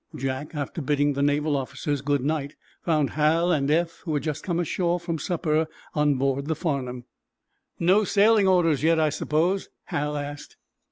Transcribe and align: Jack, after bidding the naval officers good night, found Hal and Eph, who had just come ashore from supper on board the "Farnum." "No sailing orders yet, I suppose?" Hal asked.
Jack, 0.15 0.55
after 0.55 0.81
bidding 0.81 1.13
the 1.13 1.21
naval 1.21 1.55
officers 1.55 2.01
good 2.01 2.23
night, 2.25 2.55
found 2.81 3.11
Hal 3.11 3.51
and 3.51 3.69
Eph, 3.69 4.01
who 4.03 4.15
had 4.15 4.23
just 4.23 4.43
come 4.43 4.59
ashore 4.59 4.99
from 4.99 5.19
supper 5.19 5.67
on 5.93 6.15
board 6.15 6.47
the 6.47 6.55
"Farnum." 6.55 7.03
"No 7.79 8.03
sailing 8.03 8.47
orders 8.47 8.81
yet, 8.81 8.99
I 8.99 9.11
suppose?" 9.11 9.69
Hal 9.83 10.17
asked. 10.17 10.57